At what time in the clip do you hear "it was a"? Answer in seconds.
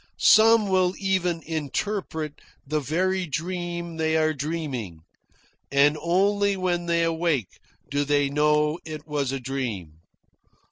8.83-9.39